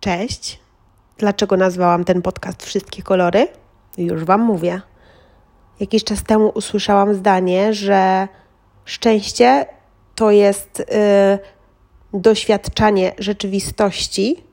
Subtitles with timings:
[0.00, 0.60] Cześć.
[1.18, 3.48] Dlaczego nazwałam ten podcast Wszystkie kolory?
[3.98, 4.80] Już Wam mówię.
[5.80, 8.28] Jakiś czas temu usłyszałam zdanie, że
[8.84, 9.66] szczęście
[10.14, 14.44] to jest yy, doświadczanie rzeczywistości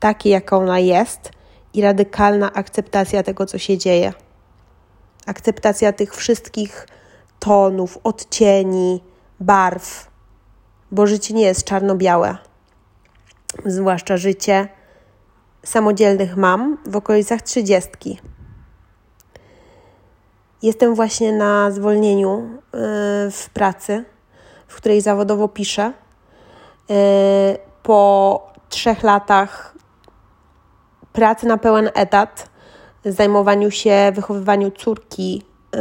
[0.00, 1.30] takiej, jaka ona jest
[1.74, 4.12] i radykalna akceptacja tego, co się dzieje.
[5.26, 6.86] Akceptacja tych wszystkich
[7.38, 9.02] tonów, odcieni,
[9.40, 10.10] barw,
[10.90, 12.36] bo życie nie jest czarno-białe.
[13.64, 14.68] Zwłaszcza życie
[15.64, 18.20] samodzielnych mam w okolicach trzydziestki.
[20.62, 22.68] Jestem właśnie na zwolnieniu y,
[23.30, 24.04] w pracy,
[24.66, 25.92] w której zawodowo piszę.
[26.90, 26.94] Y,
[27.82, 29.74] po trzech latach
[31.12, 32.48] pracy na pełen etat,
[33.04, 35.42] zajmowaniu się wychowywaniu córki
[35.74, 35.78] y,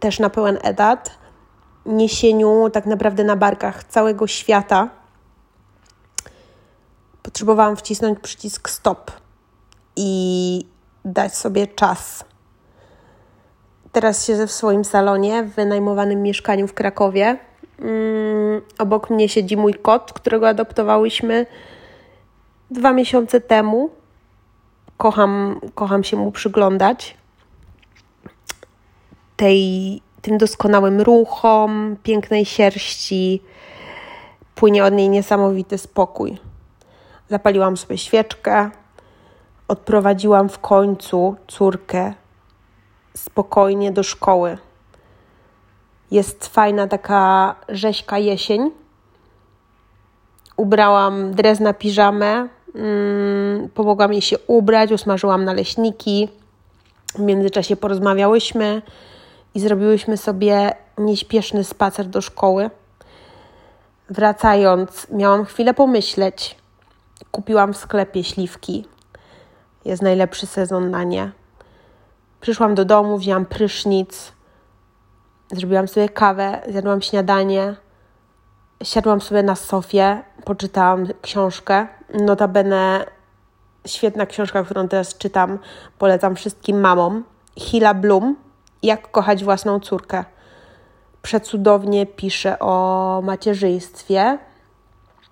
[0.00, 1.10] też na pełen etat,
[1.86, 4.88] niesieniu tak naprawdę na barkach całego świata
[7.36, 9.10] potrzebowałam wcisnąć przycisk stop
[9.96, 10.66] i
[11.04, 12.24] dać sobie czas.
[13.92, 17.38] Teraz siedzę w swoim salonie w wynajmowanym mieszkaniu w Krakowie.
[17.78, 21.46] Mm, obok mnie siedzi mój kot, którego adoptowałyśmy
[22.70, 23.90] dwa miesiące temu.
[24.96, 27.16] Kocham, kocham się mu przyglądać.
[29.36, 33.42] Tej, tym doskonałym ruchom, pięknej sierści.
[34.54, 36.38] Płynie od niej niesamowity spokój.
[37.30, 38.70] Zapaliłam sobie świeczkę,
[39.68, 42.14] odprowadziłam w końcu córkę
[43.16, 44.58] spokojnie do szkoły.
[46.10, 48.70] Jest fajna taka rzeźka jesień.
[50.56, 56.28] Ubrałam dres na piżamę, mm, pomogłam jej się ubrać, usmażyłam naleśniki.
[57.14, 58.82] W międzyczasie porozmawiałyśmy
[59.54, 62.70] i zrobiłyśmy sobie nieśpieszny spacer do szkoły.
[64.10, 66.56] Wracając, miałam chwilę pomyśleć,
[67.30, 68.88] Kupiłam w sklepie śliwki.
[69.84, 71.30] Jest najlepszy sezon na nie.
[72.40, 74.32] Przyszłam do domu, wzięłam prysznic,
[75.52, 77.74] zrobiłam sobie kawę, zjadłam śniadanie,
[78.82, 81.86] siadłam sobie na sofie, poczytałam książkę.
[82.14, 83.04] Notabene
[83.86, 85.58] świetna książka, którą teraz czytam,
[85.98, 87.24] polecam wszystkim mamom.
[87.58, 88.36] Hila Bloom,
[88.82, 90.24] Jak kochać własną córkę.
[91.22, 94.38] Przecudownie pisze o macierzyństwie.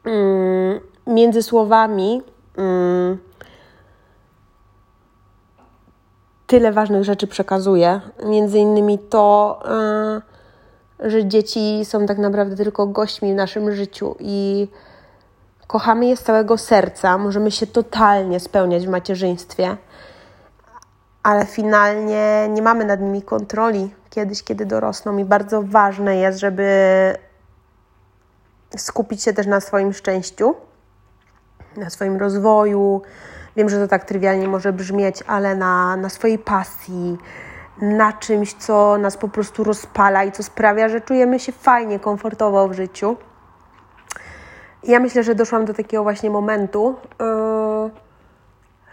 [0.04, 2.22] Mm, między słowami
[2.56, 3.18] mm,
[6.46, 8.00] tyle ważnych rzeczy przekazuje.
[8.24, 9.60] Między innymi to,
[11.00, 14.68] y, że dzieci są tak naprawdę tylko gośćmi w naszym życiu i
[15.66, 17.18] kochamy je z całego serca.
[17.18, 19.76] Możemy się totalnie spełniać w macierzyństwie,
[21.22, 26.68] ale finalnie nie mamy nad nimi kontroli kiedyś, kiedy dorosną, i bardzo ważne jest, żeby
[28.76, 30.54] skupić się też na swoim szczęściu
[31.76, 33.02] na swoim rozwoju.
[33.56, 37.18] Wiem, że to tak trywialnie może brzmieć, ale na, na swojej pasji,
[37.82, 42.68] na czymś, co nas po prostu rozpala i co sprawia, że czujemy się fajnie, komfortowo
[42.68, 43.16] w życiu.
[44.82, 47.90] ja myślę, że doszłam do takiego właśnie momentu, yy,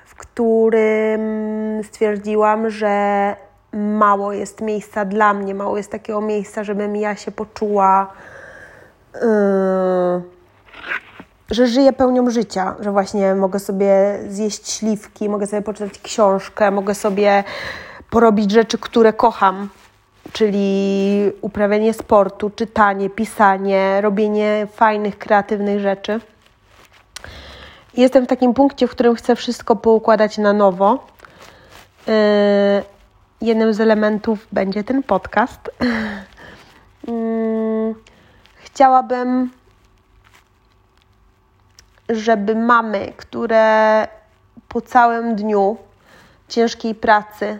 [0.06, 1.22] w którym
[1.84, 3.36] stwierdziłam, że
[3.74, 8.14] mało jest miejsca dla mnie, mało jest takiego miejsca, żebym ja się poczuła.
[9.14, 9.22] Yy,
[11.52, 16.96] że żyję pełnią życia, że właśnie mogę sobie zjeść śliwki, mogę sobie poczytać książkę, mogę
[16.96, 17.44] sobie
[18.10, 19.70] porobić rzeczy, które kocham,
[20.34, 26.20] czyli uprawianie sportu, czytanie, pisanie, robienie fajnych, kreatywnych rzeczy.
[27.98, 31.08] Jestem w takim punkcie, w którym chcę wszystko poukładać na nowo.
[32.08, 32.14] Yy,
[33.42, 35.60] jednym z elementów będzie ten podcast.
[37.08, 37.96] Yy,
[38.56, 39.50] chciałabym
[42.12, 44.08] żeby mamy, które
[44.68, 45.78] po całym dniu
[46.48, 47.60] ciężkiej pracy,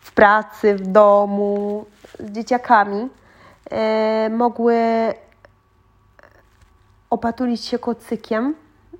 [0.00, 1.84] w pracy, w domu,
[2.18, 3.08] z dzieciakami,
[3.70, 4.76] e, mogły
[7.10, 8.54] opatulić się kocykiem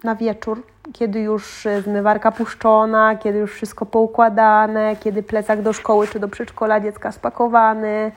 [0.05, 6.21] na wieczór, kiedy już zmywarka puszczona, kiedy już wszystko poukładane, kiedy plecak do szkoły czy
[6.21, 8.13] do przedszkola dziecka spakowany,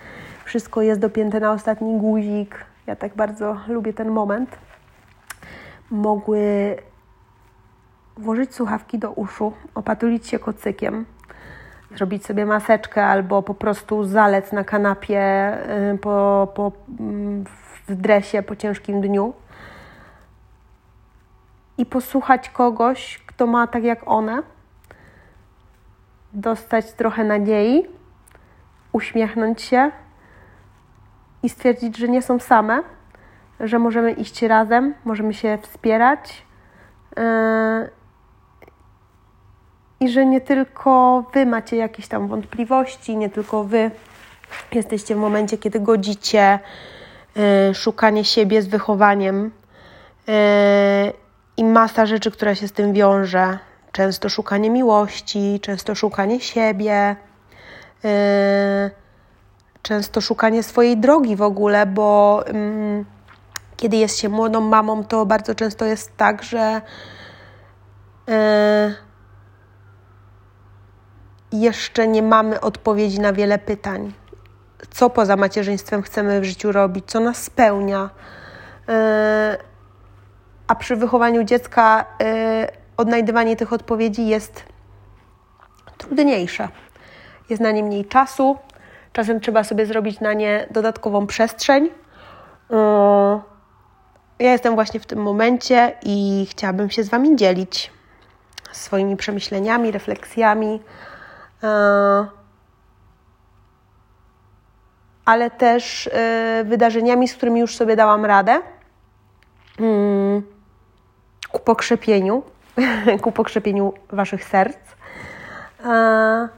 [0.46, 2.66] wszystko jest dopięte na ostatni guzik.
[2.88, 4.58] Ja tak bardzo lubię ten moment
[5.92, 6.78] mogły
[8.18, 11.06] włożyć słuchawki do uszu, opatulić się kocykiem,
[11.96, 15.54] zrobić sobie maseczkę albo po prostu zalec na kanapie
[15.94, 17.44] y, po, po, mm,
[17.88, 19.34] w dresie po ciężkim dniu
[21.78, 24.44] i posłuchać kogoś, kto ma tak jak one,
[26.34, 27.86] dostać trochę nadziei,
[28.92, 29.92] uśmiechnąć się
[31.44, 32.84] i stwierdzić, że nie są same
[33.64, 36.46] że możemy iść razem, możemy się wspierać
[37.18, 37.24] yy,
[40.00, 43.92] i że nie tylko wy macie jakieś tam wątpliwości, nie tylko wy
[44.72, 46.60] jesteście w momencie, kiedy godzicie
[47.70, 49.52] y, szukanie siebie z wychowaniem y,
[51.58, 53.60] i masa rzeczy, która się z tym wiąże.
[53.92, 57.16] Często szukanie miłości, często szukanie siebie,
[59.82, 63.06] często szukanie swojej drogi w ogóle, bo mm,
[63.82, 66.82] kiedy jest się młodą mamą, to bardzo często jest tak, że
[71.52, 74.14] jeszcze nie mamy odpowiedzi na wiele pytań.
[74.90, 78.10] Co poza macierzyństwem chcemy w życiu robić, co nas spełnia.
[78.90, 79.58] E,
[80.68, 82.68] a przy wychowaniu dziecka e,
[82.98, 84.64] odnajdywanie tych odpowiedzi jest
[85.98, 86.68] trudniejsze.
[87.50, 88.58] Jest na nie mniej czasu,
[89.14, 91.90] czasem trzeba sobie zrobić na nie dodatkową przestrzeń.
[92.72, 93.51] E,
[94.42, 97.92] ja jestem właśnie w tym momencie i chciałabym się z Wami dzielić
[98.72, 100.80] swoimi przemyśleniami, refleksjami
[101.64, 102.28] E,
[105.26, 108.62] ale też e, wydarzeniami, z którymi już sobie dałam radę
[109.80, 110.42] mm,
[111.52, 112.44] ku pokrzepieniu,
[113.24, 114.78] ku pokrzepieniu Waszych serc.
[115.86, 116.50] E,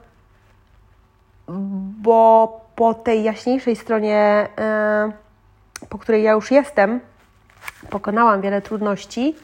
[2.01, 4.47] bo po tej jaśniejszej stronie,
[5.89, 6.99] po której ja już jestem,
[7.89, 9.35] pokonałam wiele trudności.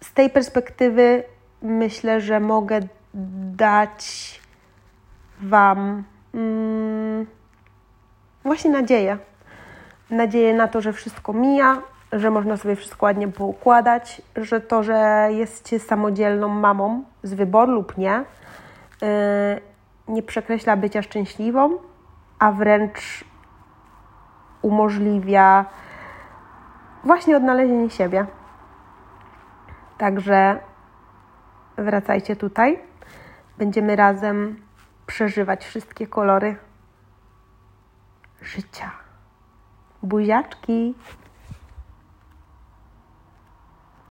[0.00, 1.24] Z tej perspektywy
[1.62, 2.80] myślę, że mogę
[3.14, 4.40] dać
[5.42, 6.04] Wam
[6.34, 7.26] mm,
[8.44, 9.18] właśnie nadzieję.
[10.10, 11.82] Nadzieję na to, że wszystko mija,
[12.12, 17.98] że można sobie wszystko ładnie poukładać, że to, że jesteście samodzielną mamą z wyboru lub
[17.98, 18.24] nie,
[19.02, 19.08] yy,
[20.08, 21.78] nie przekreśla bycia szczęśliwą,
[22.38, 23.24] a wręcz
[24.62, 25.64] umożliwia
[27.04, 28.26] właśnie odnalezienie siebie.
[29.98, 30.60] Także
[31.76, 32.78] wracajcie tutaj.
[33.58, 34.56] Będziemy razem
[35.06, 36.56] przeżywać wszystkie kolory
[38.42, 38.90] życia.
[40.02, 40.94] Buziaczki!